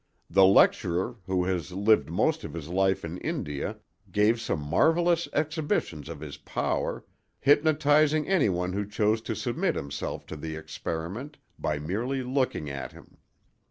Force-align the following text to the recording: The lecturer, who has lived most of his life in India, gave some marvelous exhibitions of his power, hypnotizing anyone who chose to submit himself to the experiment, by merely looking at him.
The 0.31 0.45
lecturer, 0.45 1.17
who 1.27 1.43
has 1.45 1.71
lived 1.73 2.09
most 2.09 2.43
of 2.43 2.55
his 2.55 2.69
life 2.69 3.05
in 3.05 3.19
India, 3.19 3.77
gave 4.11 4.41
some 4.41 4.59
marvelous 4.59 5.27
exhibitions 5.31 6.09
of 6.09 6.21
his 6.21 6.37
power, 6.37 7.05
hypnotizing 7.39 8.27
anyone 8.27 8.73
who 8.73 8.87
chose 8.87 9.21
to 9.21 9.35
submit 9.35 9.75
himself 9.75 10.25
to 10.25 10.35
the 10.35 10.55
experiment, 10.55 11.37
by 11.59 11.77
merely 11.77 12.23
looking 12.23 12.67
at 12.67 12.93
him. 12.93 13.17